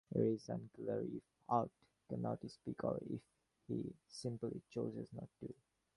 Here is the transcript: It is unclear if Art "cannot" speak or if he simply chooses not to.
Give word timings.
It 0.15 0.21
is 0.21 0.49
unclear 0.49 1.03
if 1.15 1.21
Art 1.47 1.69
"cannot" 2.09 2.39
speak 2.49 2.83
or 2.83 2.99
if 3.07 3.21
he 3.67 3.85
simply 4.09 4.59
chooses 4.71 5.07
not 5.13 5.29
to. 5.41 5.53